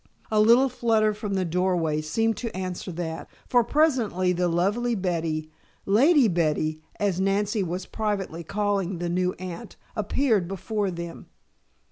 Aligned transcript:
A 0.31 0.39
little 0.39 0.67
flutter 0.67 1.13
from 1.13 1.35
the 1.35 1.45
doorway 1.45 2.01
seemed 2.01 2.35
to 2.37 2.57
answer 2.57 2.91
that, 2.93 3.29
for 3.47 3.63
presently 3.63 4.31
the 4.33 4.47
lovely 4.47 4.95
Betty 4.95 5.51
Lady 5.85 6.27
Betty, 6.27 6.81
as 6.99 7.21
Nancy 7.21 7.61
was 7.61 7.85
privately 7.85 8.43
calling 8.43 8.97
the 8.97 9.09
new 9.09 9.33
aunt, 9.33 9.75
appeared 9.95 10.47
before 10.47 10.89
them. 10.89 11.27